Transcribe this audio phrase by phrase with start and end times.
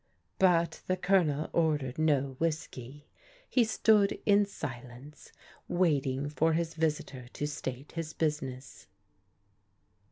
[0.39, 3.05] But the Colonel ordered no whiskey.
[3.47, 5.31] He stood in silence
[5.67, 8.87] waiting for his visitor to state his business.